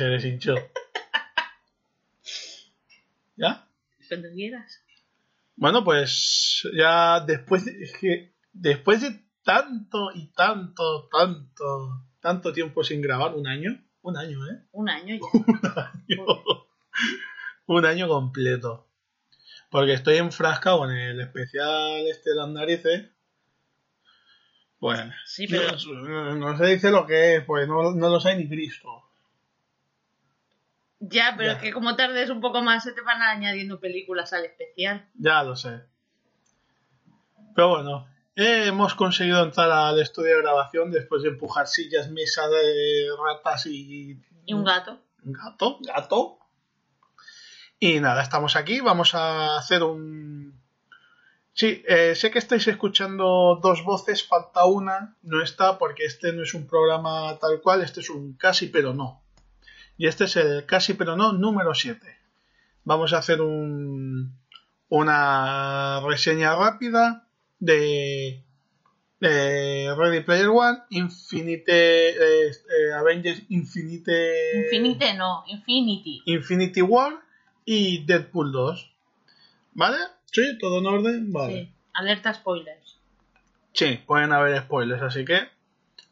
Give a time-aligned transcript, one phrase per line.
[0.00, 0.54] se deshinchó.
[3.36, 3.68] ¿Ya?
[4.08, 4.82] Cuando quieras.
[5.56, 12.82] Bueno, pues ya después de, es que después de tanto y tanto, tanto, tanto tiempo
[12.82, 14.62] sin grabar, un año, un año, ¿eh?
[14.72, 15.18] Un año
[16.08, 16.08] ya.
[17.66, 18.88] un año completo.
[19.68, 23.10] Porque estoy enfrascado en el especial este de las narices.
[24.78, 28.36] Bueno, Sí, pero- no, no se dice lo que es, pues no, no lo sabe
[28.36, 29.09] ni Cristo.
[31.00, 31.56] Ya, pero Ya.
[31.56, 35.08] es que como tardes un poco más se te van añadiendo películas al especial.
[35.14, 35.80] Ya lo sé.
[37.54, 38.06] Pero bueno,
[38.36, 43.66] eh, hemos conseguido entrar al estudio de grabación después de empujar sillas, mesas de ratas
[43.66, 45.00] y Y un gato.
[45.24, 46.38] un gato, gato.
[47.78, 48.80] Y nada, estamos aquí.
[48.80, 50.60] Vamos a hacer un.
[51.54, 56.42] Sí, eh, sé que estáis escuchando dos voces, falta una, no está porque este no
[56.42, 59.22] es un programa tal cual, este es un casi pero no.
[60.00, 62.00] Y este es el casi pero no número 7.
[62.84, 64.34] Vamos a hacer un,
[64.88, 68.42] una reseña rápida de,
[69.20, 76.22] de Ready Player One, Infinite, eh, eh, Avengers Infinite, Infinite no, Infinity.
[76.24, 77.20] Infinity War
[77.66, 78.90] y Deadpool 2.
[79.74, 79.98] ¿Vale?
[80.32, 80.56] ¿Sí?
[80.58, 81.30] ¿Todo en orden?
[81.30, 81.52] Vale.
[81.52, 81.72] Sí.
[81.92, 82.96] Alerta spoilers.
[83.74, 85.40] Sí, pueden haber spoilers, así que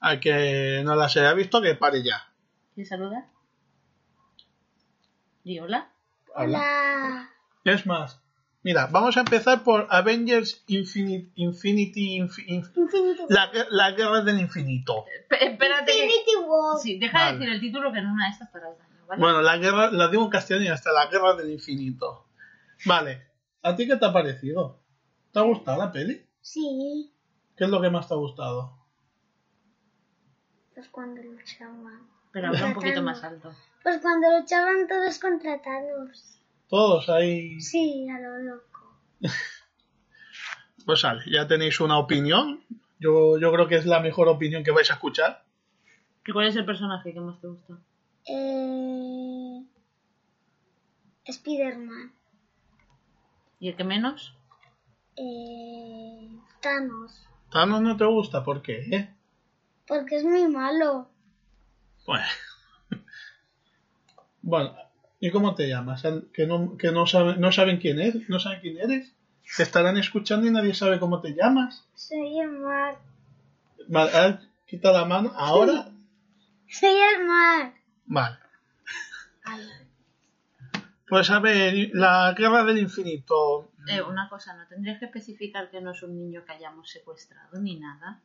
[0.01, 2.29] al que no las haya visto, que pare ya.
[2.75, 3.38] ¿Quieres saludar?
[5.49, 5.91] Di hola.
[6.35, 7.31] Hola.
[7.65, 8.21] Es más,
[8.63, 14.41] mira, vamos a empezar por Avengers Infinite, Infinity, Infi- Inf- Infinity la, la guerra del
[14.41, 15.07] infinito.
[15.07, 15.87] Esp- espérate.
[15.93, 16.79] que- Infinity War.
[16.79, 17.33] Sí, deja Vale.
[17.33, 19.21] de decir el título que en una de estas para el daño, ¿vale?
[19.23, 22.27] Bueno, la guerra, la digo en castellano y hasta la guerra del infinito.
[22.85, 23.23] Vale,
[23.63, 24.83] ¿a ti qué te ha parecido?
[25.33, 26.27] ¿Te ha gustado la peli?
[26.43, 27.11] Sí,
[27.57, 28.77] ¿Qué es lo que más te ha gustado?
[30.75, 32.07] pues cuando luchaban.
[32.33, 33.51] Pero habla un poquito más alto.
[33.83, 36.41] Pues cuando luchaban todos contra Thanos.
[36.69, 37.61] Todos ahí.
[37.61, 39.01] Sí, a lo loco.
[40.87, 42.65] Pues vale, ya tenéis una opinión.
[42.99, 45.45] Yo, yo creo que es la mejor opinión que vais a escuchar.
[46.27, 47.75] ¿Y cuál es el personaje que más te gusta?
[48.25, 49.63] Eh...
[51.27, 52.15] Spider-Man.
[53.61, 54.35] ¿Y el que menos?
[55.17, 56.31] Eh...
[56.63, 57.23] Thanos.
[57.51, 58.79] Thanos no te gusta, ¿por qué?
[58.91, 59.15] eh?
[59.87, 61.11] Porque es muy malo.
[62.07, 62.25] Bueno.
[64.49, 64.75] Bueno,
[65.21, 66.03] ¿y cómo te llamas?
[66.33, 69.15] Que no, que no, saben, no saben quién es, no saben quién eres.
[69.57, 71.87] Te estarán escuchando y nadie sabe cómo te llamas.
[71.95, 72.99] Soy el mar.
[73.89, 75.33] Vale, quita la mano.
[75.35, 75.91] Ahora.
[76.69, 77.75] Soy el mar.
[78.07, 78.39] Vale.
[81.09, 83.71] Pues a ver, la guerra del infinito.
[83.87, 87.59] Eh, una cosa, ¿no tendrías que especificar que no es un niño que hayamos secuestrado
[87.61, 88.21] ni nada?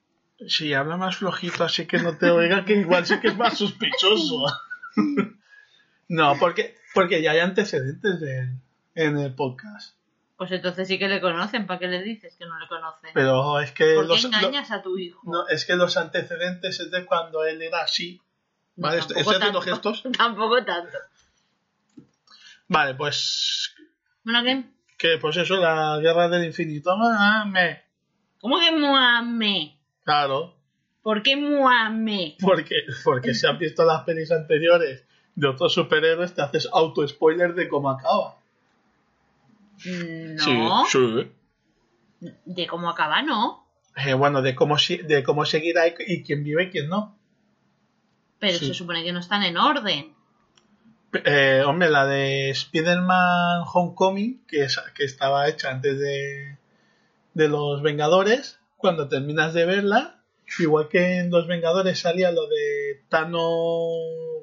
[0.48, 3.58] Sí, habla más flojito, así que no te oiga, que igual sí que es más
[3.58, 4.46] sospechoso.
[6.08, 8.50] no, porque, porque ya hay antecedentes de él
[8.96, 9.96] en el podcast.
[10.38, 13.12] Pues entonces sí que le conocen, ¿para qué le dices que no le conocen?
[13.14, 15.22] Pero es que ¿Por qué los, engañas a tu hijo?
[15.24, 18.22] no, es que los antecedentes es de cuando él era así.
[18.76, 19.72] No, Vale, tampoco ¿estoy haciendo tanto.
[19.72, 20.04] gestos?
[20.18, 20.98] Tampoco tanto.
[22.68, 23.76] Vale, pues
[24.24, 24.64] Bueno, ¿qué?
[24.98, 26.92] que pues eso, la guerra del infinito.
[26.92, 27.84] Ah, me.
[28.40, 29.80] ¿Cómo que muame?
[30.04, 30.58] Claro,
[31.02, 32.38] ¿Por qué muame?
[32.42, 35.06] porque, porque si has visto las pelis anteriores
[35.36, 38.38] de otros superhéroes, te haces auto-spoiler de cómo acaba.
[39.86, 40.86] No.
[40.86, 41.00] Sí,
[42.22, 42.30] sí.
[42.46, 43.66] De cómo acaba, no.
[43.96, 47.18] Eh, bueno, de cómo, de cómo seguirá y, y quién vive y quién no.
[48.40, 48.68] Pero Sí.
[48.68, 50.14] se supone que no están en orden.
[51.26, 56.58] Eh, hombre, la de Spider-Man Homecoming, que, es- que estaba hecha antes de,
[57.36, 60.22] de Los Vengadores, cuando terminas de verla,
[60.60, 63.92] igual que en Los Vengadores salía lo de Thanos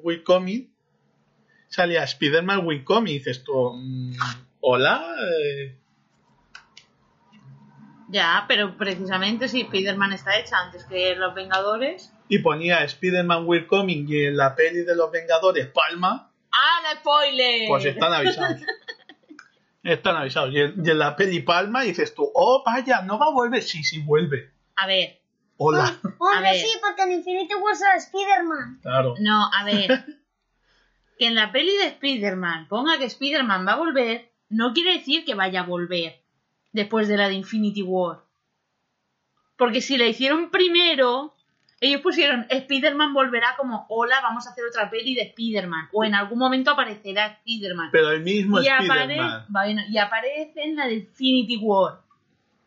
[0.03, 0.70] Will Coming,
[1.71, 4.13] salía Spider-Man Will Coming, y dices tú, mm,
[4.59, 5.03] hola,
[5.39, 5.77] eh,
[8.09, 12.13] Ya, pero precisamente si Spider-Man está hecha antes que Los Vengadores.
[12.27, 16.99] y ponía Spider-Man Will Coming y en la peli de Los Vengadores Palma, ¡Ah, no
[16.99, 17.69] spoiler!
[17.69, 18.61] Pues están avisados.
[19.83, 20.53] Están avisados.
[20.53, 23.63] Y en, y en la peli Palma dices tú, oh, vaya, no va a volver.
[23.63, 24.51] Sí, sí, vuelve.
[24.75, 25.21] A ver,
[25.57, 25.97] Hola.
[26.19, 26.55] Hombre, ver.
[26.59, 28.79] sí, porque en Infinity War sale Spider-Man.
[28.81, 29.15] Claro.
[29.19, 30.05] No, a ver.
[31.21, 35.23] que en la peli de Spider-Man ponga que Spider-Man va a volver, no quiere decir
[35.23, 36.19] que vaya a volver
[36.71, 38.21] después de la de Infinity War.
[39.55, 41.35] Porque si la hicieron primero,
[41.79, 45.89] ellos pusieron Spider-Man volverá como, hola, vamos a hacer otra peli de Spider-Man.
[45.93, 47.89] O en algún momento aparecerá Spider-Man.
[47.91, 49.45] Pero el mismo Y, apare- Spider-Man.
[49.49, 51.99] bueno, y aparece en la de Infinity War.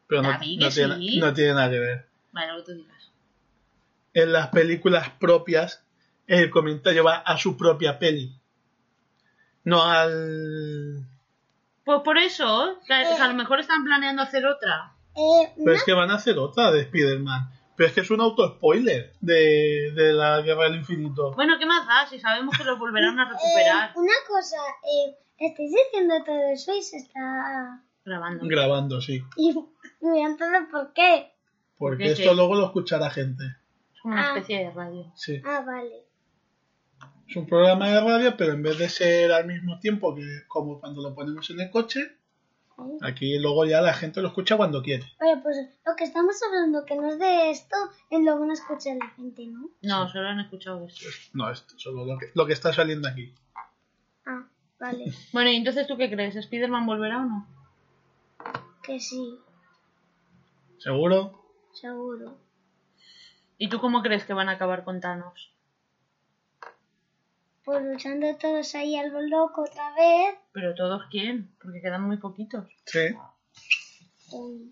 [0.07, 1.19] Pero no, no tiene, sí.
[1.19, 2.07] no tiene nada que ver.
[2.31, 3.11] Vale, lo que tú digas.
[4.13, 5.85] En las películas propias,
[6.29, 8.33] el comentario va a su propia peli.
[9.65, 11.07] No al.
[11.85, 14.93] Pues por eso, que a, que a lo mejor están planeando hacer otra.
[15.17, 17.51] Eh, Pero una, es que van a hacer otra de Spider-Man.
[17.77, 21.33] Pero es que es un auto-spoiler de, de la Guerra del Infinito.
[21.35, 22.07] Bueno, ¿qué más da?
[22.09, 23.93] Si sabemos que los volverán a eh, recuperar.
[23.97, 27.83] una cosa, eh, estáis diciendo todo eso y se está...
[28.05, 28.47] Grabando.
[28.47, 29.25] Grabando, sí.
[29.37, 31.33] Y, y entonces, ¿por qué?
[31.77, 33.45] Porque ¿Qué, esto luego lo escuchará gente.
[33.95, 34.37] Es como una Ah.
[34.37, 35.13] especie de radio.
[35.17, 35.43] Sí.
[35.45, 36.04] Ah, vale.
[37.29, 40.81] Es un programa de radio, pero en vez de ser al mismo tiempo que como
[40.81, 42.17] cuando lo ponemos en el coche,
[43.03, 45.05] aquí luego ya la gente lo escucha cuando quiere.
[45.21, 45.57] Oye, pues
[45.87, 47.77] lo que estamos hablando, que no es de esto,
[48.11, 49.71] es luego no escucha la gente, ¿no?
[49.83, 51.07] No, solo han escuchado eso.
[51.33, 53.33] No, esto solo lo que, lo que está saliendo aquí.
[54.27, 54.47] Ah,
[54.79, 55.07] vale.
[55.33, 56.37] Bueno, y entonces tú qué crees?
[56.37, 57.49] ¿Spider-Man volverá o no?
[58.83, 59.39] Que sí,
[60.79, 61.43] ¿Seguro?
[61.73, 62.37] seguro.
[63.57, 65.54] ¿Y tú cómo crees que van a acabar con Thanos?
[67.65, 70.37] Pues luchando todos ahí al loco otra vez.
[70.53, 71.51] ¿Pero todos quién?
[71.63, 72.67] Porque quedan muy poquitos.
[72.85, 73.15] Sí.
[74.33, 74.71] um,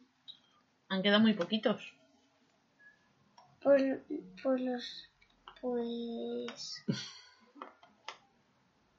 [0.89, 1.95] Han quedado muy poquitos.
[3.63, 3.99] Pues,
[4.43, 5.09] pues los...
[5.61, 6.85] Pues...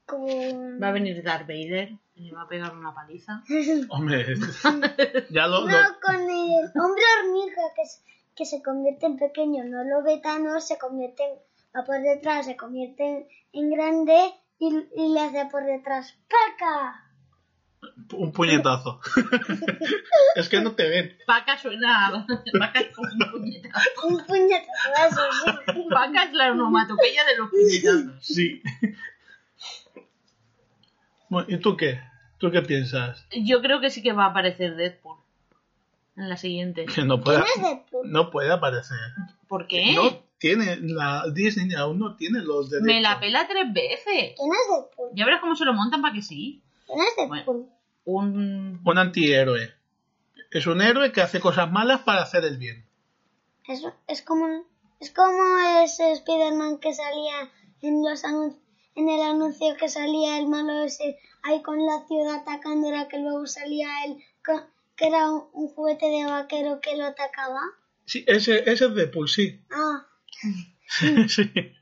[0.06, 0.82] Con...
[0.82, 3.44] Va a venir Darth Vader y le va a pegar una paliza.
[3.90, 4.26] Hombre,
[5.30, 8.02] ya lo, lo- No, con el hombre hormiga que, se-
[8.36, 11.40] que se convierte en pequeño, no lo ve Thanos, se convierte en,
[11.76, 14.18] va por detrás, se convierte en, en grande
[14.60, 17.00] y, y le hace por detrás ¡Paca!
[18.14, 19.02] un puñetazo.
[20.36, 21.18] es que no te ven.
[21.28, 22.26] Paca suena.
[22.58, 24.08] Paca es como un puñetazo.
[24.08, 25.86] Un puñetazo, sí.
[25.90, 28.26] Paca es la onomatopeya de los puñetazos.
[28.26, 28.62] Sí.
[31.30, 32.00] Bueno, ¿Y tú qué?
[32.38, 33.26] ¿Tú qué piensas?
[33.32, 35.18] Yo creo que sí que va a aparecer Deadpool.
[36.16, 36.86] En la siguiente.
[36.86, 38.12] Que no puede, ¿Quién es Deadpool?
[38.12, 38.98] no puede aparecer.
[39.48, 39.94] ¿Por qué?
[39.94, 42.86] No tiene, la Disney aún no tiene los derechos.
[42.86, 44.34] Me la pela tres veces.
[44.36, 45.12] ¿Quién es Deadpool?
[45.16, 46.62] Ya verás cómo se lo montan para que sí.
[46.86, 47.70] ¿Quién es Deadpool?
[48.04, 48.82] Un.
[48.84, 49.74] Un antihéroe.
[50.52, 52.86] Es un héroe que hace cosas malas para hacer el bien.
[53.70, 54.66] Es, es como
[55.00, 55.42] es como
[55.82, 57.50] ese Spider-Man que salía
[57.82, 58.22] en los
[58.96, 63.48] en el anuncio que salía el malo ese ahí con la ciudad atacándola que luego
[63.48, 64.18] salía él
[64.98, 67.62] que era un, un juguete de vaquero que lo atacaba.
[68.06, 69.62] Sí, ese, ese es Deadpool, sí.
[69.72, 70.06] Ah,
[71.28, 71.74] sí.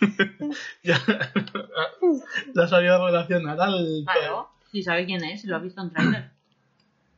[0.82, 0.98] ya
[2.54, 4.04] la sabía relacionar al...
[4.04, 4.50] Claro.
[4.70, 6.30] Si sabe quién es, lo ha visto en trailer.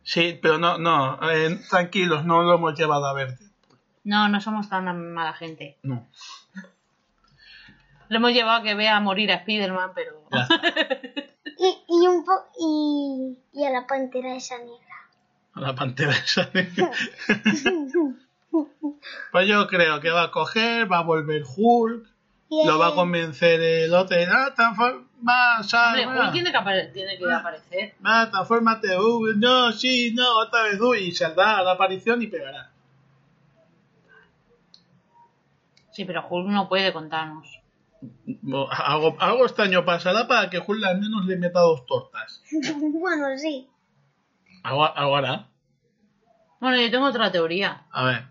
[0.02, 3.38] Sí, pero no, no, eh, tranquilos, no lo hemos llevado a ver.
[4.02, 5.78] No, no somos tan mala gente.
[5.82, 6.06] No,
[8.08, 10.28] Lo hemos llevado a que vea morir a Spider-Man, pero.
[10.30, 10.46] ya
[11.58, 15.08] y, y un po y, y a la pantera esa negra.
[15.54, 16.50] A la pantera esa.
[19.32, 22.06] pues yo creo que va a coger, va a volver Hulk,
[22.50, 26.24] lo va a convencer el otro, y, ah, transfor- va, sal, Hombre, va.
[26.24, 27.94] Hulk tiene que, apare- tiene que aparecer.
[28.04, 32.26] Va, transfórmate, uh, no, sí, no, otra vez, uy, y saldrá a la aparición y
[32.28, 32.70] pegará.
[35.92, 37.60] Sí, pero Hulk no puede contarnos.
[38.70, 42.42] Algo, algo extraño pasará para que Hulk al menos le meta dos tortas.
[43.00, 43.68] bueno, sí.
[44.62, 45.48] Algo, algo hará.
[46.60, 47.84] Bueno, yo tengo otra teoría.
[47.92, 48.24] A ver,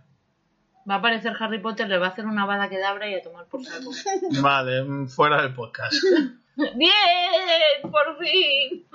[0.89, 3.21] Va a aparecer Harry Potter, le va a hacer una bada que dabra y a
[3.21, 3.91] tomar por saco.
[4.41, 5.93] vale, mm, fuera del podcast.
[6.55, 7.81] ¡Bien!
[7.83, 8.85] ¡Por fin!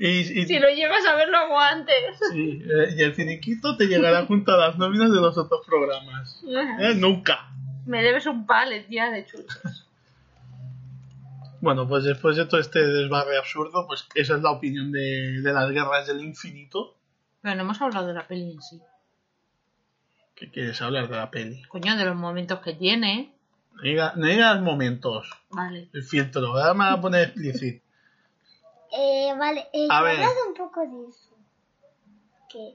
[0.00, 2.16] Y, y- Si lo llevas a verlo hago antes.
[2.30, 6.40] sí, eh, y el finiquito te llegará junto a las nóminas de los otros programas.
[6.46, 7.50] Eh, nunca.
[7.84, 9.86] Me debes un palet ya de chuches.
[11.60, 15.52] Bueno, pues después de todo este desbarre absurdo, pues esa es la opinión de, de
[15.52, 16.96] las guerras del infinito.
[17.42, 18.80] Pero no hemos hablado de la peli en sí.
[20.38, 21.62] ¿Qué quieres hablar de la peli?
[21.64, 23.34] Coño, de los momentos que tiene.
[23.74, 25.28] No diga- no digas momentos.
[25.50, 25.88] Vale.
[25.92, 27.84] El filtro, ahora me va a poner explícito.
[28.90, 30.14] Eh, vale, eh, A ver.
[30.16, 31.36] hablado un poco de eso.
[32.48, 32.74] Que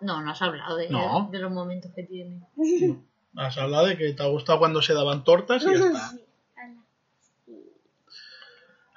[0.00, 1.28] No, no has hablado de, No.
[1.32, 2.40] de los momentos que tiene.
[3.36, 6.12] Has hablado de que te ha gustado cuando se daban tortas y ya está.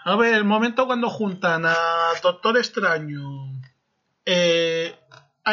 [0.05, 1.75] A ver, el momento cuando juntan a
[2.21, 3.59] Doctor Extraño,
[4.25, 4.95] eh,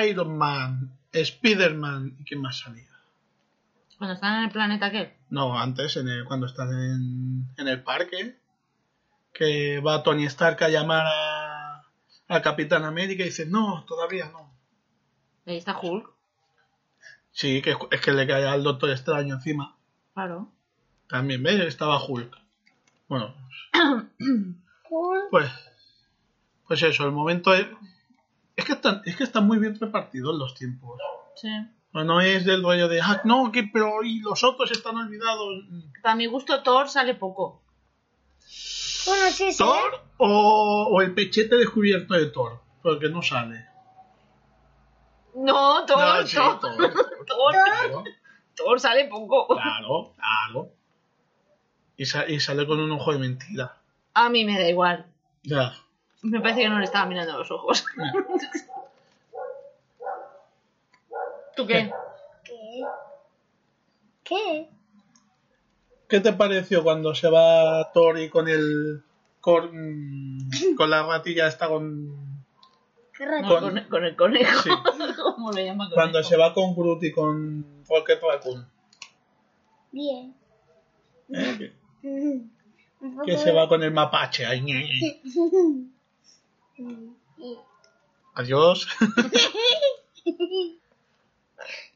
[0.08, 2.86] Iron Man, Spider-Man y quién más salía.
[3.98, 5.12] Cuando están en el planeta aquel.
[5.28, 8.36] No, antes, en el- cuando están en, en el parque,
[9.32, 11.82] que va Tony Stark a llamar a,
[12.28, 14.52] a Capitán América y dice, no, todavía no.
[15.46, 16.08] Ahí está Hulk.
[17.32, 19.76] Sí, que es que le cae al Doctor Extraño encima.
[20.14, 20.50] Claro.
[21.08, 21.60] También, ¿ves?
[21.60, 22.36] Estaba Hulk.
[23.08, 23.34] Bueno,
[25.30, 25.50] pues,
[26.66, 27.66] pues eso, el momento es...
[28.60, 31.00] Es que, están, es que están muy bien repartidos los tiempos.
[31.34, 31.48] Sí.
[31.92, 35.64] No, es del rollo de, ah, no, que pero y los otros están olvidados.
[36.02, 37.62] Para mi gusto, Thor sale poco.
[39.06, 39.58] Bueno, sí, sí.
[39.58, 42.60] ¿Thor o, o el pechete descubierto de Thor?
[42.82, 43.66] Porque no sale.
[45.34, 46.76] No, Thor, No, sí, Thor, Thor,
[47.26, 48.04] Thor, Claro,
[48.54, 49.48] Thor sale poco.
[49.48, 50.68] claro, claro.
[51.96, 53.76] Y, sa- y sale con un ojo de mentira.
[54.14, 55.06] A mí me da igual.
[55.42, 55.74] Ya.
[56.22, 57.84] Me parece que no le estaba mirando a los ojos.
[61.56, 61.90] ¿Tú qué?
[62.44, 62.82] ¿Qué?
[64.24, 64.68] ¿Qué?
[66.08, 69.02] ¿Qué te pareció cuando se va Thor y con el...
[69.40, 69.70] con,
[70.76, 72.44] con la ratilla esta con...
[73.16, 73.60] ¿Qué No, rato?
[73.60, 74.62] con, con el conejo.
[74.62, 74.70] Sí.
[75.22, 76.28] ¿Cómo le llama Cuando conejo?
[76.28, 78.66] se va con Groot y con Rocket Raccoon.
[79.92, 80.34] Bien.
[81.32, 81.72] ¿eh?
[82.02, 82.42] Que-
[83.24, 84.46] Que se va con el mapache.
[84.46, 85.20] Ay, ñe, ñe.
[88.34, 88.88] Adiós.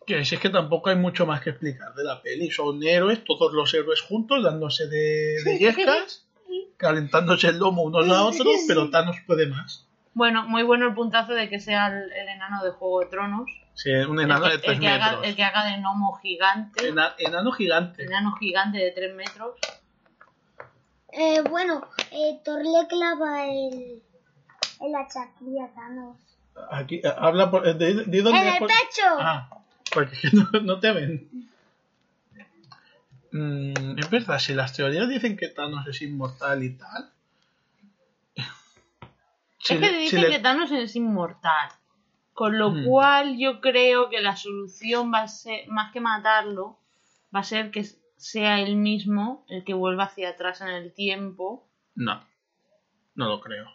[0.06, 2.50] que si es que tampoco hay mucho más que explicar de la peli.
[2.50, 6.26] Son héroes, todos los héroes juntos, dándose de, de yescas,
[6.76, 9.86] calentándose el lomo unos a otros, pero Thanos puede más.
[10.12, 13.48] Bueno, muy bueno el puntazo de que sea el, el enano de Juego de Tronos.
[13.74, 15.26] Sí, un enano de el, 3 que haga, metros.
[15.26, 16.86] el que haga de gnomo gigante.
[16.88, 18.04] Ena- enano gigante.
[18.04, 19.56] Enano gigante de 3 metros.
[21.12, 24.02] Eh, bueno, eh, Thor le clava el,
[24.86, 26.16] el hachaquí a Thanos.
[26.70, 27.66] Aquí, eh, habla por.
[27.66, 29.02] eh, ¿De, de dónde ¡En el por- pecho!
[29.18, 29.48] Ah,
[29.92, 31.50] porque no, no te ven.
[33.32, 37.10] Mm, es verdad, si las teorías dicen que Thanos es inmortal y tal.
[39.58, 41.70] Si es que le- dicen si le- que Thanos es inmortal.
[42.32, 42.84] Con lo Hmm.
[42.84, 46.78] cual yo creo que la solución va a ser, más que matarlo,
[47.34, 47.84] va a ser que
[48.16, 51.66] sea él mismo el que vuelva hacia atrás en el tiempo.
[51.94, 52.24] No,
[53.14, 53.66] no lo creo.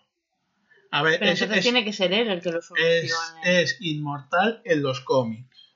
[0.92, 3.62] A ver, Pero es, entonces es- tiene que ser él el que lo es- solucione.
[3.62, 5.76] es inmortal en los cómics.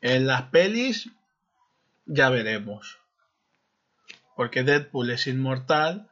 [0.00, 1.10] En las pelis
[2.06, 2.98] ya veremos.
[4.34, 6.10] Porque Deadpool es inmortal.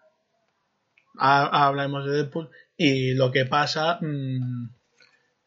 [1.19, 2.51] Ha- Hablaremos de Deadpool.
[2.77, 4.69] Y lo que pasa mm,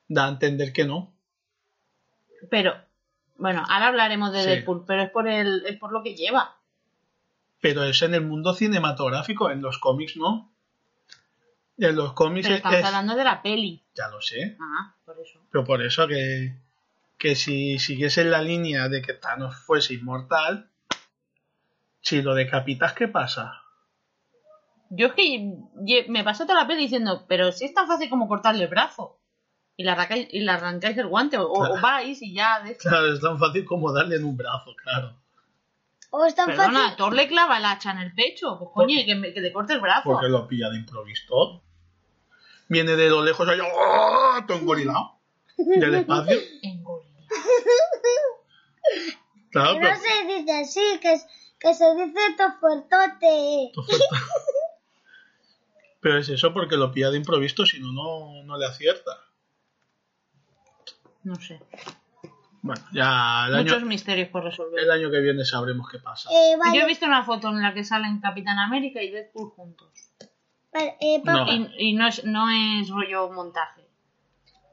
[0.09, 1.13] da a entender que no.
[2.49, 2.73] Pero,
[3.37, 4.49] bueno, ahora hablaremos de Sí.
[4.49, 6.57] Deadpool, pero es por, el, es por lo que lleva.
[7.61, 10.52] Pero es en el mundo cinematográfico, en los cómics no.
[11.77, 13.83] En los cómics Pero es, estamos es- hablando de la peli.
[13.95, 14.57] Ya lo sé.
[14.59, 15.39] Ah, por eso.
[15.51, 16.55] Pero por eso que,
[17.17, 20.69] que si siguiese la línea de que Thanos fuese inmortal,
[22.01, 23.59] si lo decapitas, ¿qué pasa?
[24.89, 25.57] Yo es que
[26.09, 29.19] me paso toda la peli diciendo, pero si es tan fácil como cortarle el brazo.
[29.75, 32.59] Y le arrancáis, y le arrancáis el guante, o, vais y ya.
[32.59, 35.17] de- Claro, es tan fácil como darle en un brazo, claro.
[36.11, 36.97] O es tan Perdona, fácil.
[36.97, 38.59] Thor le clava el hacha en el pecho.
[38.59, 40.03] Pues coño, que, me- que le corte el brazo.
[40.03, 41.62] Porque lo pilla de improviso.
[42.69, 44.39] Viene de lo lejos, ahí, ¡oh!
[44.47, 45.17] todo engorilado.
[45.57, 46.37] Del espacio.
[46.61, 47.09] En gorila.
[49.51, 51.27] Claro, Que pero, no se dice así, que, es-
[51.59, 53.71] que se dice tofuertote.
[55.99, 59.11] pero es eso porque lo pilla de improviso, si no, no, no le acierta.
[61.23, 61.59] No sé.
[62.61, 64.79] Bueno, ya el Muchos año, misterios por resolver.
[64.83, 66.29] el año que viene sabremos qué pasa.
[66.31, 69.51] Eh, vale, Yo he visto una foto en la que salen Capitán América y Deadpool
[69.51, 69.89] juntos.
[70.73, 71.45] Vale, eh, papá.
[71.45, 71.51] No.
[71.51, 73.81] Y, y no, es, no es rollo montaje.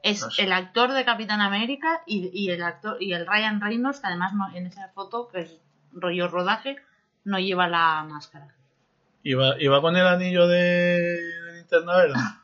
[0.03, 0.43] Es No sé.
[0.43, 4.33] el actor de Capitán América y, y el actor y el Ryan Reynolds, que además
[4.33, 5.51] no- en esa foto, que es
[5.91, 6.75] rollo rodaje,
[7.23, 8.47] no lleva la máscara.
[9.23, 11.19] Iba, iba con el anillo de,
[11.53, 12.13] linterna verde.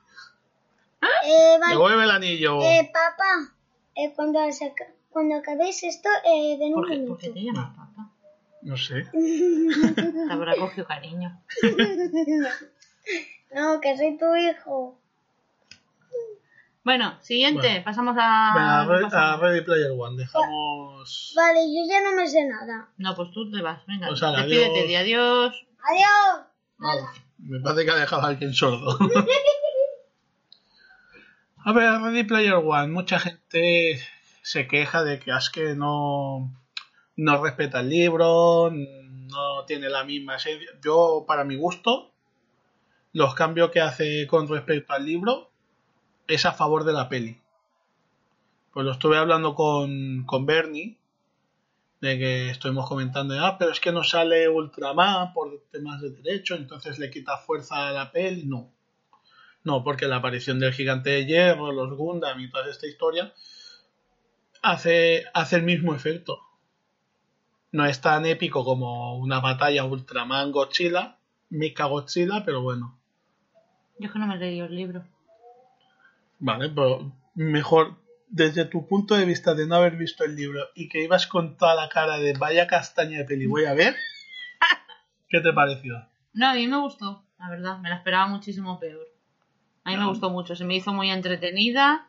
[1.24, 2.62] Eh, vale, el anillo.
[2.62, 3.54] eh, papá,
[3.96, 7.10] eh, cuando, saca- cuando acabéis esto, eh, ven un ¿Por qué, minuto.
[7.14, 8.10] por qué te llamas papá?
[8.62, 9.04] No sé.
[9.96, 11.40] Te habrá cogido cariño.
[13.54, 15.00] No, que soy tu hijo.
[16.84, 17.84] Bueno, siguiente, Bueno.
[17.84, 18.54] pasamos a.
[18.56, 19.34] Venga, a, ¿qué Re- pasa?
[19.34, 20.16] a Ready Player One.
[20.18, 21.34] Dejamos.
[21.36, 22.88] Vale, yo ya no me sé nada.
[22.98, 24.08] No, pues tú te vas, venga.
[24.08, 24.88] Pues despídete, adiós.
[24.88, 25.66] di adiós.
[25.84, 26.46] Adiós.
[26.78, 27.02] Vale,
[27.40, 28.98] Me parece que ha dejado a alguien sordo.
[31.66, 32.88] a ver, Ready Player One.
[32.88, 34.00] Mucha gente
[34.42, 36.54] se queja de que es que no,
[37.18, 40.70] no respeta el libro, no tiene la misma esencia.
[40.82, 42.14] Yo, para mi gusto,
[43.18, 45.50] los cambios que hace con respecto al libro
[46.28, 47.42] es a favor de la peli.
[48.72, 51.00] Pues lo estuve hablando con, con Bernie,
[52.00, 56.54] de que estuvimos comentando, ah, pero es que no sale Ultraman por temas de derecho,
[56.54, 58.46] entonces le quita fuerza a la peli.
[58.46, 58.72] No.
[59.64, 63.34] No, porque la aparición del gigante de hierro, los Gundam y toda esta historia
[64.62, 66.38] hace, hace el mismo efecto.
[67.72, 71.18] No es tan épico como una batalla Ultraman Godzilla,
[71.50, 72.97] Mika Godzilla, pero bueno.
[74.00, 75.04] Yo es que no me he leído el libro.
[76.40, 77.96] Vale, pero mejor
[78.30, 81.58] desde tu punto de vista de no haber visto el libro y que ibas con
[81.58, 83.96] toda la cara de vaya castaña de peli, voy a ver.
[85.30, 86.06] ¿Qué te pareció?
[86.34, 87.80] No, a mí me gustó, la verdad.
[87.80, 89.08] Me la esperaba muchísimo peor.
[89.84, 90.10] A mí me No.
[90.10, 90.56] gustó mucho.
[90.56, 92.06] Se me hizo muy entretenida.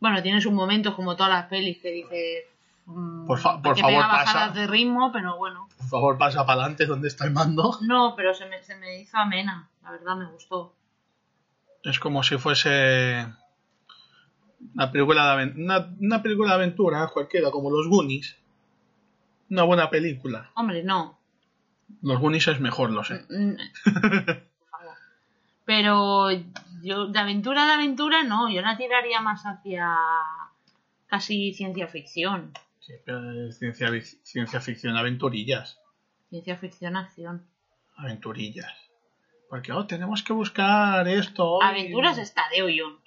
[0.00, 2.44] Bueno, tienes un momento como todas las pelis que dices...
[2.86, 4.24] mm, Por fa- por que favor, pega pasa.
[4.32, 5.68] bajadas de ritmo, pero bueno.
[5.76, 7.78] Por favor, pasa para adelante donde está el mando.
[7.82, 9.68] No, pero se me, se me hizo amena.
[9.82, 10.74] La verdad me gustó.
[11.88, 13.26] Es como si fuese
[14.74, 18.36] una película de, una, una película de aventura cualquiera, como los Goonies.
[19.48, 20.50] Una buena película.
[20.54, 21.18] Hombre, no.
[22.02, 23.24] Los Goonies es mejor, lo sé.
[23.30, 23.56] Mm,
[24.70, 24.96] favor.
[25.64, 26.30] Pero
[26.82, 28.50] yo, de aventura de aventura, no.
[28.50, 29.96] Yo la tiraría más hacia
[31.06, 32.52] casi ciencia ficción.
[32.80, 33.88] Sí, pero es ciencia,
[34.22, 35.78] ciencia ficción, aventurillas.
[36.28, 37.46] Ciencia ficción, acción.
[37.96, 38.87] Aventurillas.
[39.48, 41.62] Porque oh, tenemos que buscar esto.
[41.62, 43.02] Aventuras está Deo Jones.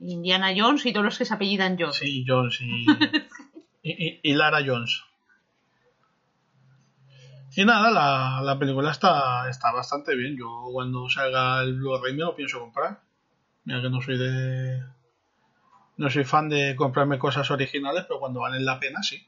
[0.00, 1.96] Indiana Jones y todos los que se apellidan Jones.
[1.96, 2.86] Sí, Jones y,
[3.82, 5.02] y, y- y Lara Jones.
[7.56, 10.36] Y nada, la, la película está, está bastante bien.
[10.38, 13.00] Yo cuando salga el Blu-ray me lo pienso comprar.
[13.64, 14.82] Mira que no soy de...
[15.96, 19.26] No soy fan de comprarme cosas originales, pero cuando valen la pena, sí.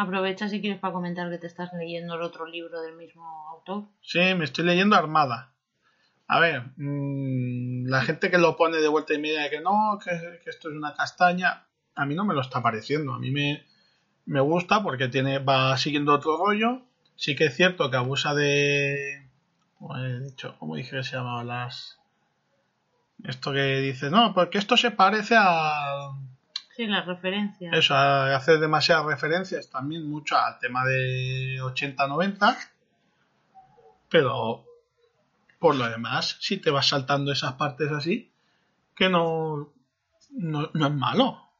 [0.00, 3.84] Aprovecha si quieres para comentar que te estás leyendo el otro libro del mismo autor.
[4.00, 5.52] Sí, me estoy leyendo Armada.
[6.26, 9.98] A ver, mm, la gente que lo pone de vuelta y media de que no,
[10.02, 10.10] que,
[10.46, 13.12] esto es una castaña, a mí no me lo está pareciendo.
[13.12, 13.66] A mí me,
[14.24, 16.80] me gusta porque tiene va siguiendo otro rollo.
[17.16, 19.28] Sí que es cierto que abusa de...
[20.58, 21.44] ¿cómo dije que se llamaba?
[21.44, 21.98] Las...
[23.24, 26.12] Esto que dice, no, porque esto se parece a...
[26.80, 27.76] Sí, las referencias.
[27.76, 32.56] Eso, hace demasiadas referencias también mucho al tema de 80-90.
[34.08, 34.64] Pero
[35.58, 38.32] por lo demás, si te vas saltando esas partes así,
[38.96, 39.68] que no,
[40.30, 41.50] no, no es malo.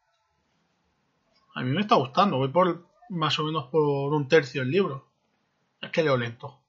[1.54, 5.06] A mí me está gustando, voy por más o menos por un tercio el libro.
[5.82, 6.62] Es que leo lento.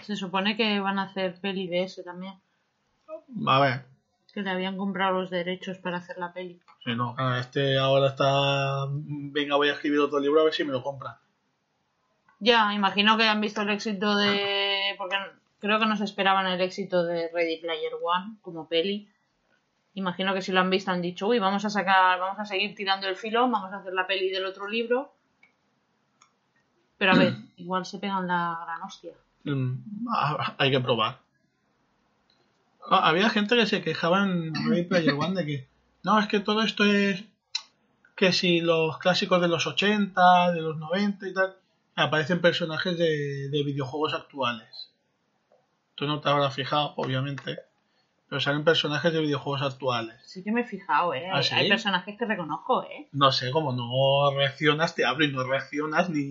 [0.00, 2.34] Se supone que van a hacer peli de ese también.
[3.44, 3.86] A ver,
[4.32, 6.60] Que le habían comprado los derechos para hacer la peli.
[6.84, 8.86] Si no, ah, este ahora está.
[8.90, 11.16] Venga, voy a escribir otro libro a ver si me lo compran.
[12.40, 14.94] Ya, imagino que han visto el éxito de.
[14.98, 15.16] Porque
[15.60, 19.08] creo que no se esperaban el éxito de Ready Player One como peli.
[19.94, 22.74] Imagino que si lo han visto han dicho, uy, vamos a sacar, vamos a seguir
[22.74, 25.12] tirando el filón, vamos a hacer la peli del otro libro.
[26.98, 29.12] Pero a ver, igual se pegan la gran hostia.
[29.44, 31.20] Mm, ah, hay que probar.
[32.90, 35.71] Ah, había gente que se quejaba en Ready Player One de que
[36.04, 37.24] no, es que todo esto es
[38.16, 41.56] que si los clásicos de los 80, de los 90 y tal,
[41.96, 44.90] aparecen personajes de, de videojuegos actuales.
[45.94, 47.58] Tú no te habrás fijado, obviamente,
[48.28, 50.16] pero salen personajes de videojuegos actuales.
[50.26, 51.28] Sí que me he fijado, ¿eh?
[51.30, 51.54] ¿Ah, Hay- sí?
[51.54, 53.08] Hay personajes que reconozco, ¿eh?
[53.12, 56.22] No sé, como no reaccionas, te hablo y no reaccionas ni,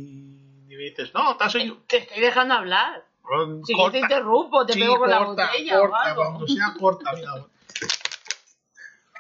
[0.67, 1.77] ni me dices, no, te has oído.
[1.88, 3.05] Te estoy dejando hablar.
[3.65, 6.21] Si yo te interrumpo, te Sí, pego con la corta, botella o corta, algo.
[6.23, 7.31] cuando sea corta, mira.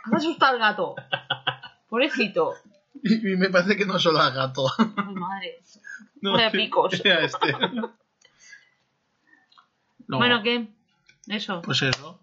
[0.05, 0.95] Has asustado al gato.
[1.89, 2.53] Pobrecito.
[3.03, 4.67] Y, y me parece que no solo al gato.
[4.77, 5.59] Ay, madre.
[6.21, 6.93] No, Vaya picos.
[6.93, 7.13] este.
[10.07, 10.67] No, Bueno, ¿qué?
[11.27, 11.61] Eso.
[11.61, 12.19] Pues eso.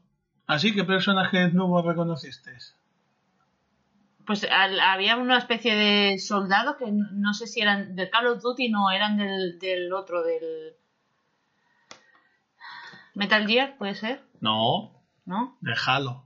[0.46, 2.56] Así que personajes nuevos reconociste.
[4.26, 8.26] Pues al- había una especie de soldado que no- no sé si eran del Call
[8.26, 10.74] of Duty, no, eran del, del otro, del
[13.14, 15.56] Metal Gear, puede ser, No, ¿no?
[15.60, 16.24] déjalo.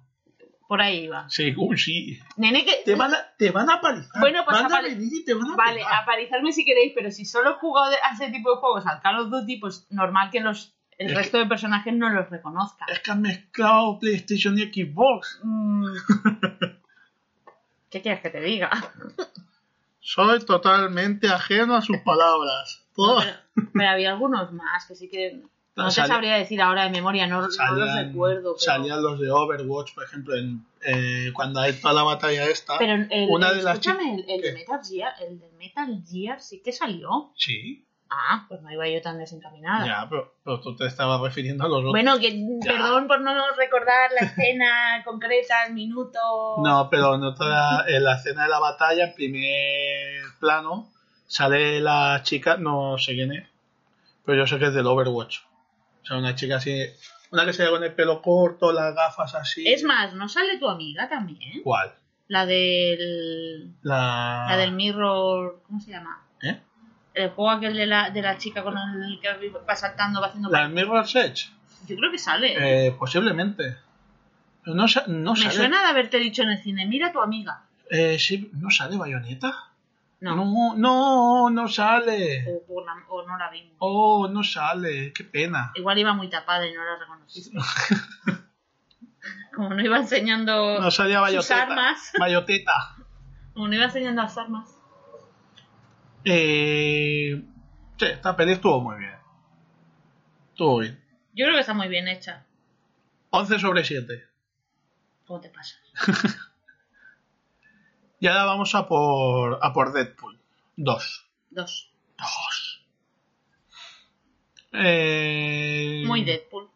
[0.72, 1.10] Por ahí.
[1.28, 2.18] Sí, uy, sí.
[2.38, 2.76] Nene, que...
[2.82, 4.18] Te van a, te van a palizar.
[4.20, 6.52] Bueno, pues van a venir y te van a Vale, pegar.
[6.54, 9.28] si queréis, pero si solo he jugado a ese tipo de juegos al Call of
[9.28, 12.86] Duty, pues normal que los el Es resto de personajes no los reconozca.
[12.88, 15.40] Es que han mezclado PlayStation y Xbox.
[15.42, 15.84] Mm.
[17.90, 18.70] ¿Qué quieres que te diga?
[20.00, 22.82] Soy totalmente ajeno a sus palabras.
[22.96, 25.42] Todo- Pero, pero había algunos más que sí que
[25.76, 28.54] no te sabría decir ahora de memoria, no, no los salían, recuerdo.
[28.54, 32.78] Pero, salían los de Overwatch, por ejemplo, en, eh, cuando hay toda la batalla esta.
[32.78, 34.54] pero el, una el- de las escúchame, el, el.
[34.54, 37.32] Metal Gear, el de Metal Gear sí que salió.
[37.36, 37.86] Sí.
[38.14, 39.86] Ah, pues no iba yo tan desencaminada.
[39.86, 41.92] Ya, pero, pero tú te estabas refiriendo a los otros.
[41.92, 46.18] Bueno, que perdón por no recordar la escena concreta, el minuto.
[46.62, 50.90] No, pero en, otra, en la escena de la batalla, en primer plano,
[51.26, 53.48] sale la chica, no sé quién es,
[54.26, 55.38] pero yo sé que es del Overwatch.
[56.02, 56.84] O sea, una chica así,
[57.30, 59.66] una que se ve con el pelo corto, las gafas así.
[59.66, 61.62] Es más, ¿no sale tu amiga también?
[61.62, 61.92] ¿Cuál?
[62.28, 63.72] La del.
[63.82, 64.46] La...
[64.48, 65.62] La del Mirror.
[65.66, 66.22] ¿Cómo se llama?
[66.42, 66.58] ¿Eh?
[67.14, 70.48] El juego aquel de la, de la chica con el que va saltando, va haciendo.
[70.50, 71.50] ¿La del Mirror's Edge?
[71.86, 72.86] Yo creo que sale.
[72.86, 73.76] Eh, posiblemente.
[74.64, 75.50] No, no Me sale.
[75.50, 77.64] suena de haberte dicho en el cine, mira a tu amiga.
[77.90, 79.71] Eh, sí, ¿no sale Bayonetta?
[80.22, 80.36] No.
[80.36, 82.44] No, no, no sale.
[82.48, 83.74] O, o la- o no la vimos.
[83.80, 85.72] Oh, no sale, qué pena.
[85.74, 87.58] Igual iba muy tapada y no la reconociste.
[89.54, 92.12] Como no iba enseñando No salía sus armas.
[92.18, 92.94] Bayoteta.
[93.52, 94.76] Como no iba enseñando las armas.
[96.24, 97.42] Eh,
[97.98, 99.16] sí, esta peli estuvo muy bien.
[100.50, 101.02] Estuvo bien.
[101.34, 102.44] Yo creo que está muy bien hecha.
[103.30, 104.24] 11 sobre 7.
[105.26, 105.74] ¿Cómo te pasa?
[108.22, 110.38] Y ahora vamos a por, a por Deadpool.
[110.76, 111.26] 2.
[111.50, 111.90] Dos.
[112.18, 112.84] 2.
[114.74, 116.68] Eh, Muy Deadpool.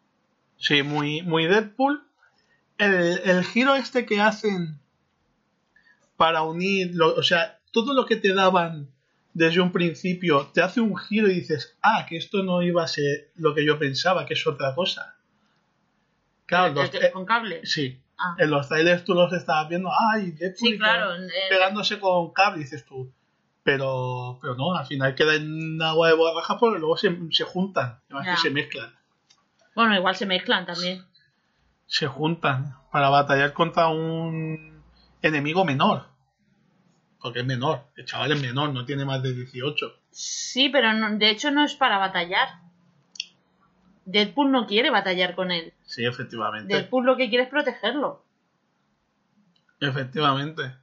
[0.57, 2.03] Sí, muy, muy Deadpool.
[2.77, 4.77] El, el giro este que hacen
[6.17, 8.89] para unir, lo- o sea, todo lo que te daban
[9.33, 12.87] desde un principio, te hace un giro y dices, ah, que esto no iba a
[12.89, 15.15] ser lo que yo pensaba, que es otra cosa.
[16.45, 17.65] Claro, El- los- eh, con cable.
[17.65, 18.35] sí, Ah.
[18.39, 21.11] en los trailers tú los estabas viendo, ay, Deadpool Sí, claro.
[21.49, 23.13] pegándose con cable, dices tú.
[23.63, 27.99] Pero, pero no, al final queda en agua de borraja porque luego se, se juntan,
[28.09, 28.91] además que se mezclan.
[29.75, 31.05] Bueno, igual se mezclan también.
[31.85, 34.81] se juntan para batallar contra un
[35.21, 36.05] enemigo menor.
[37.19, 39.85] Porque es menor, el chaval es menor, no tiene más de 18.
[40.11, 42.47] Sí, pero no- de hecho no es para batallar.
[44.09, 45.73] Deadpool no quiere batallar con él.
[45.85, 46.73] Sí, efectivamente.
[46.73, 48.23] Deadpool lo que quiere es protegerlo.
[49.79, 50.75] Efectivamente.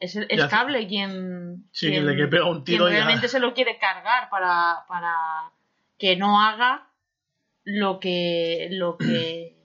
[0.00, 0.44] Es, el- es.
[0.46, 3.54] Cable quien, Sí, quien, le que pega un tiro quien y ya- realmente se lo
[3.54, 5.14] quiere cargar para, para
[5.98, 6.88] que no haga
[7.64, 9.56] lo que lo que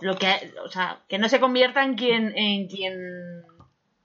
[0.00, 2.94] lo que o sea que no se convierta en quien en quien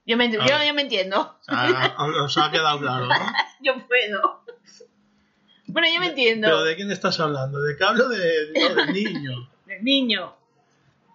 [0.06, 0.64] yo me, yo, Claro.
[0.64, 3.14] yo me entiendo O sea, os ha quedado claro, ¿no?
[3.62, 4.39] yo puedo
[5.72, 7.60] bueno yo me entiendo ¿Pero de quién estás hablando?
[7.62, 9.50] ¿De qué hablo de, no, del niño?
[9.66, 10.36] del niño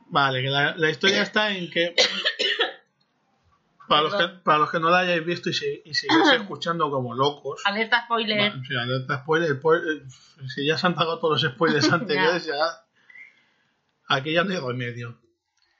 [0.07, 1.95] Vale, que la, la historia está en que...
[3.87, 6.89] Para los que, para los que no la hayáis visto y, se, y sigáis escuchando
[6.89, 10.03] como locos, alerta spoiler Bueno, sí, alerta spoiler, po- eh,
[10.47, 12.55] si ya se han pagado todos los spoilers anteriores, ya.
[14.07, 15.19] Aquí ya no hay remedio.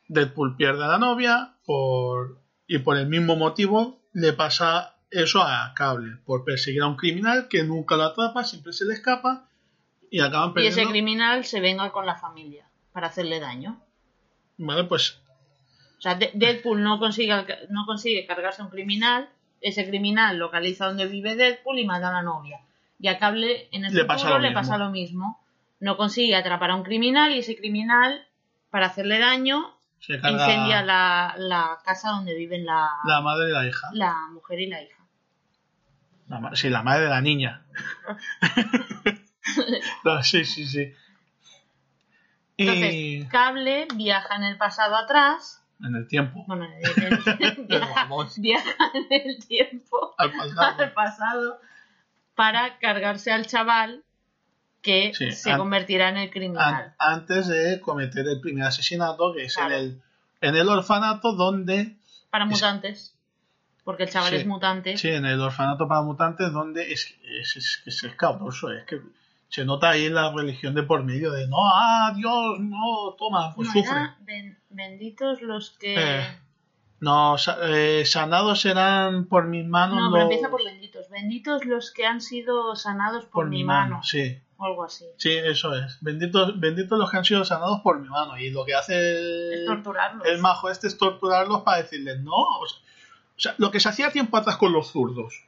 [0.08, 5.74] Deadpool pierde a la novia por y por el mismo motivo le pasa eso a
[5.76, 9.48] Cable, por perseguir a un criminal que nunca lo atrapa, siempre se le escapa
[10.12, 10.82] y acaban y perdiendo.
[10.82, 13.82] ese criminal se venga con la familia para hacerle daño
[14.58, 15.20] Vale, pues
[15.98, 17.34] O sea, De- Deadpool no consigue,
[17.70, 19.30] no consigue cargarse a un criminal,
[19.62, 22.60] ese criminal localiza donde vive Deadpool y mata a la novia.
[23.00, 24.54] Y a Cable en el Le futuro pasa le mismo.
[24.62, 25.42] pasa lo mismo.
[25.82, 28.26] No consigue atrapar a un criminal y ese criminal,
[28.70, 33.54] para hacerle daño, se carga incendia la, la casa donde viven la, la madre y
[33.54, 33.90] la hija.
[33.94, 34.95] la mujer y la hija.
[36.28, 37.66] La sí, la madre de la niña.
[40.04, 40.92] No, sí, sí, sí.
[42.58, 45.64] Y Entonces, Cable viaja en el pasado atrás.
[45.84, 46.44] en el tiempo.
[46.48, 48.40] Bueno, en el- viaja, Vamos.
[48.40, 50.62] viaja en el tiempo Al pasado.
[50.84, 51.60] al pasado
[52.34, 54.04] para cargarse al chaval
[54.82, 56.96] que Sí, se an- convertirá en el An- criminal.
[56.98, 59.76] antes de cometer el primer asesinato, que es Claro.
[59.76, 60.02] en, el,
[60.42, 61.98] en el orfanato donde...
[62.32, 63.15] para es- mutantes.
[63.86, 64.98] Porque el chaval Sí, es mutante.
[64.98, 69.00] Sí, en el orfanato para mutantes donde es, es, es, que es escabroso, es que
[69.48, 73.68] se nota ahí la religión de por medio de no, ah, Dios, no, toma, pues
[73.70, 74.00] No, sufre.
[74.22, 75.96] ben- benditos los que.
[76.20, 76.26] Eh,
[77.00, 79.98] No, eh, sanados serán por mis manos.
[80.00, 81.08] no, pero empieza por benditos.
[81.10, 84.02] Benditos los que han sido sanados por, mi mano.
[84.02, 85.06] Sí, O algo así.
[85.18, 85.98] sí, eso es.
[86.02, 88.38] Benditos, benditos los que han sido sanados por mi mano.
[88.40, 88.94] Y lo que hace
[89.54, 90.26] Es el, torturarlos.
[90.26, 92.32] el majo este es torturarlos para decirles no.
[92.34, 92.80] O sea,
[93.38, 95.44] o sea, lo que se hacía tiempo atrás con los zurdos.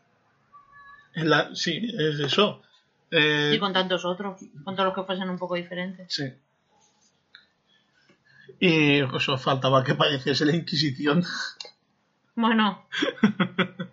[1.13, 2.61] En la- sí, es eso.
[3.11, 4.39] Eh, Y con tantos otros.
[4.63, 6.13] Con todos los que fuesen un poco diferentes.
[6.13, 6.25] Sí.
[8.59, 11.23] Y eso faltaba que pareciese la Inquisición.
[12.35, 12.85] Bueno.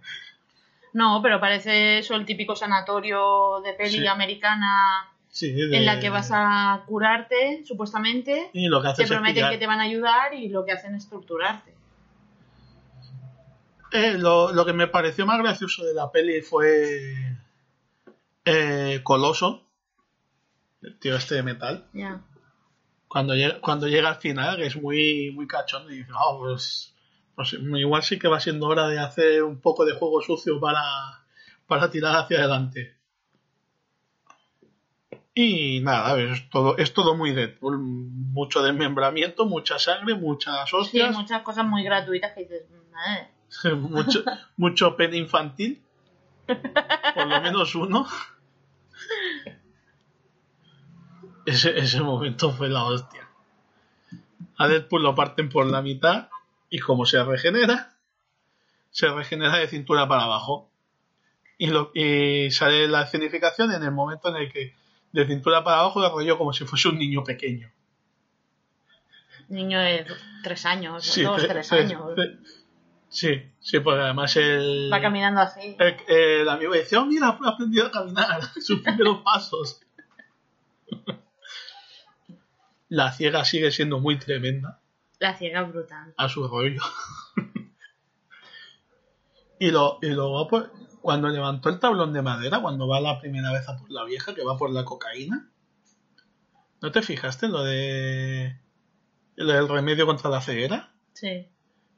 [0.92, 4.06] No, pero parece eso el típico sanatorio de peli Sí.
[4.06, 8.50] americana Sí, de- en la que vas a curarte, supuestamente.
[8.52, 10.94] Y lo que hace Te prometen que te van a ayudar y lo que hacen
[10.94, 11.74] es torturarte.
[13.94, 17.36] Eh, lo, lo que me pareció más gracioso de la peli fue
[18.44, 19.62] eh, Coloso,
[20.82, 21.86] el tío este de metal,
[23.06, 26.92] cuando llega, cuando llega al final, que es muy, muy cachondo, y dice, "Ah, pues,
[27.36, 30.82] pues igual sí que va siendo hora de hacer un poco de juego sucio para,
[31.68, 32.96] para tirar hacia adelante.
[35.34, 37.78] Y nada, es todo, es todo muy Deadpool.
[37.78, 42.62] Mucho desmembramiento, mucha sangre, muchas Sí, hostias, muchas cosas muy gratuitas que dices,
[43.08, 43.28] "Eh".
[43.76, 44.24] mucho,
[44.56, 45.82] mucho pen infantil.
[46.46, 48.06] Por lo menos uno.
[51.46, 53.28] Ese, ese momento fue la hostia.
[54.56, 56.28] A Deadpool lo parten por la mitad
[56.70, 57.92] y como se regenera,
[58.90, 60.70] se regenera de cintura para abajo.
[61.58, 64.74] Y, lo, y sale la escenificación en el momento en el que
[65.12, 67.70] de cintura para abajo de rollo como si fuese un niño pequeño.
[69.48, 70.06] Niño de
[70.42, 72.02] tres años, Sí, dos, tre- tres tre- años.
[73.14, 75.76] Sí, sí, porque además el, Va caminando así.
[75.78, 79.80] el, el amigo dice, oh mira, ha aprendido a caminar, sus primeros pasos.
[82.88, 84.80] La ciega sigue siendo muy tremenda
[85.18, 86.14] La ciega brutal.
[86.16, 86.82] a su rollo.
[89.58, 90.64] y lo, y lo guapo,
[91.00, 94.34] cuando levantó el tablón de madera, cuando va la primera vez a por la vieja,
[94.34, 95.48] que va por la cocaína,
[96.82, 98.58] ¿no te fijaste en lo de
[99.36, 100.92] del remedio contra la ceguera?
[101.14, 101.48] Sí.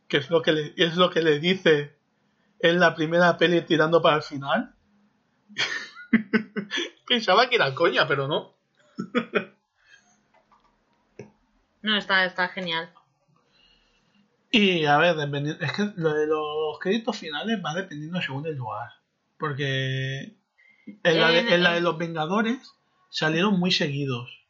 [0.09, 1.97] Que es lo que le, es lo que le dice
[2.61, 4.75] en la primera peli tirando para el final.
[7.07, 8.55] Pensaba que era coña, pero no.
[11.83, 12.91] No, está, está genial.
[14.51, 15.17] Y a ver,
[15.61, 18.91] es que lo de los créditos finales va dependiendo según el lugar.
[19.39, 20.37] Porque
[21.05, 22.75] en la de, En- en la de en- los Vengadores
[23.11, 24.46] salieron muy seguidos.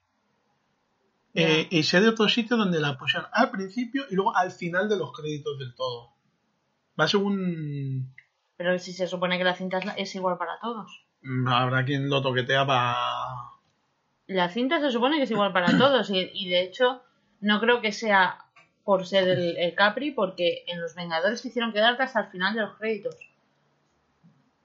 [1.38, 4.88] Eh, y sé de otros sitios donde la pusieron al principio y luego al final
[4.88, 6.14] de los créditos del todo.
[6.98, 8.14] Va según
[8.56, 11.04] Pero si se supone que la cinta es, igual para todos.
[11.20, 12.96] Mm, Habrá quien lo toquetea para.
[14.28, 16.08] La cinta se supone que es igual para todos.
[16.08, 17.02] Y, y de hecho,
[17.40, 18.38] no creo que sea
[18.82, 22.54] por ser el, el Capri, porque en Los Vengadores te hicieron quedarte hasta el final
[22.54, 23.14] de los créditos.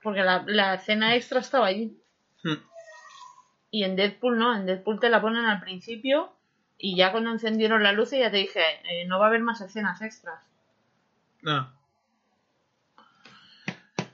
[0.01, 1.99] Porque la, la escena extra estaba allí.
[2.43, 2.63] Hmm.
[3.71, 6.31] Y en Deadpool no, en Deadpool te la ponen al principio
[6.81, 9.61] y ya cuando encendieron la luz ya te dije, eh, no va a haber más
[9.61, 10.39] escenas extras.
[11.45, 11.71] Ah.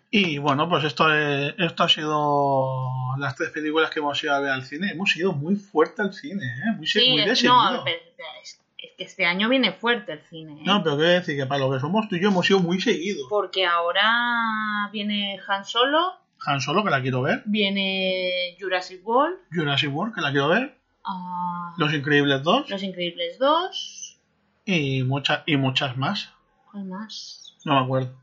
[0.10, 4.40] Y bueno, pues esto, es- esto ha sido las tres películas que hemos ido a
[4.40, 4.92] ver al cine.
[4.92, 6.72] Hemos ido muy fuerte al cine, ¿eh?
[6.78, 7.84] Muy, eh, de no, seguido.
[7.84, 7.98] pero- pero
[8.42, 10.54] es, es que este año viene fuerte el cine.
[10.62, 10.64] ¿eh?
[10.66, 12.80] No, pero quiero decir que para lo que somos tú y yo hemos ido muy
[12.80, 13.28] seguido.
[13.30, 16.14] Porque ahora viene Han Solo,
[16.46, 17.42] Han Solo, que la quiero ver.
[17.46, 20.77] viene Jurassic World, Jurassic World, que la quiero ver.
[21.08, 22.70] Ah, Los Increíbles 2.
[22.70, 24.18] Los Increíbles 2,
[24.66, 26.32] Y, muchas y muchas más.
[26.72, 27.56] ¿cuál más?
[27.66, 28.14] No me acuerdo.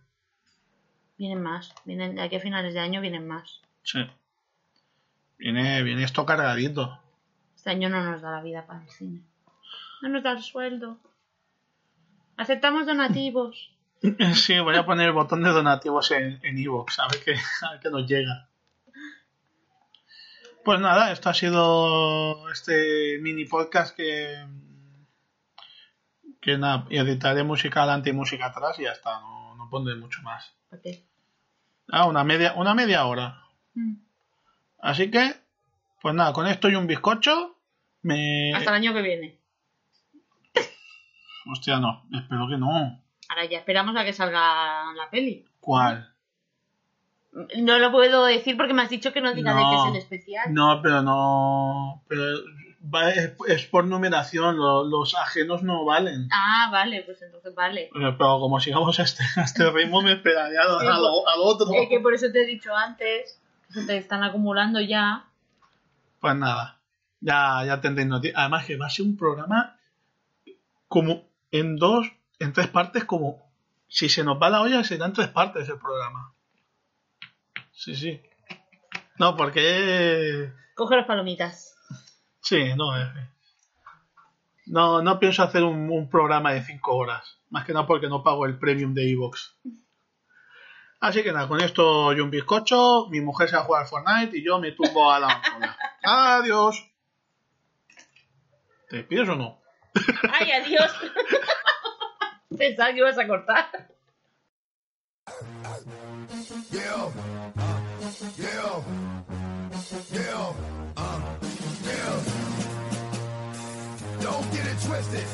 [1.16, 3.60] Vienen más, vienen de aquí a finales de año vienen más.
[3.82, 4.00] Sí.
[5.38, 6.98] Viene, viene esto cargadito.
[7.56, 9.20] Este año no nos da la vida para el cine.
[10.02, 10.98] No nos da el sueldo.
[12.36, 13.70] Aceptamos donativos.
[14.34, 17.70] Sí, voy a poner el botón de donativos en en Evox, a ver qué, a
[17.70, 18.48] ver qué nos llega.
[20.64, 24.46] Pues nada, esto ha sido este mini podcast que.
[26.40, 29.94] Que nada, y editaré música adelante y música atrás y ya está, no, no pondré
[29.96, 30.54] mucho más.
[30.70, 31.04] ¿Por qué?
[31.88, 33.42] Ah, una media, una media hora.
[33.74, 33.96] Mm.
[34.78, 35.34] Así que,
[36.00, 37.56] pues nada, con esto y un bizcocho,
[38.00, 38.54] me.
[38.54, 39.38] Hasta el año que viene.
[41.46, 43.02] Hostia, no, espero que no.
[43.28, 45.44] Ahora ya esperamos a que salga la peli.
[45.60, 46.13] ¿Cuál?
[47.58, 49.70] No lo puedo decir porque me has dicho que no diga de No.
[49.70, 50.54] qué es el especial.
[50.54, 52.02] No, pero no.
[52.08, 52.22] Pero
[52.94, 56.28] va- es, es por numeración, lo- los ajenos no valen.
[56.32, 57.90] Ah, vale, pues entonces vale.
[57.92, 61.28] Pero, pero como sigamos a este, a este ritmo, me esperaría a, lo- a lo,
[61.28, 61.66] al otro.
[61.74, 65.24] Es que por eso te he dicho antes que se te están acumulando ya.
[66.20, 66.78] Pues nada,
[67.20, 68.38] ya, ya tendréis noticias.
[68.38, 69.76] Además, que va a ser un programa
[70.88, 72.06] como en dos,
[72.38, 73.42] en tres partes, como
[73.88, 76.32] si se nos va la olla, será en tres partes el programa.
[77.74, 78.22] Sí, sí.
[79.18, 80.52] No, porque.
[80.74, 81.76] Coge las palomitas.
[82.40, 83.10] Sí, no, eh,
[84.66, 87.38] no, no pienso hacer un, un programa de 5 horas.
[87.50, 89.56] Más que nada porque no pago el premium de Evox.
[91.00, 94.38] Así que nada, con esto yo un bizcocho, mi mujer se va a jugar Fortnite
[94.38, 95.76] y yo me tumbo a la amapola.
[96.02, 96.82] Adiós.
[98.88, 99.60] ¿Te despides o no?
[100.32, 100.90] ¡Ay, adiós!
[102.58, 103.88] Pensaba que ibas a cortar.
[108.24, 108.80] Yeah, uh,
[110.10, 110.52] yeah,
[110.96, 111.20] uh,
[111.84, 112.22] yeah.
[114.22, 115.26] Don't get it twisted.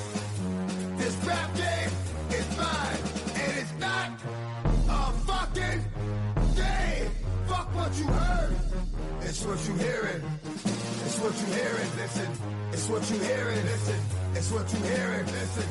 [0.99, 1.91] This rap game
[2.31, 2.99] is mine,
[3.37, 4.11] and it's not
[4.89, 5.85] a fucking
[6.57, 7.11] game.
[7.47, 8.57] Fuck what you heard.
[9.21, 10.23] It's what you hearing.
[11.05, 11.91] It's what you hearing.
[11.97, 12.29] Listen.
[12.73, 13.65] It's what you hearing.
[13.67, 14.01] Listen.
[14.35, 15.27] It's what you hearing.
[15.27, 15.69] Listen.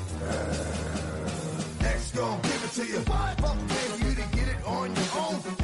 [1.82, 3.00] X gon' give it to you.
[3.02, 5.59] Fuck pay you to get it on your own.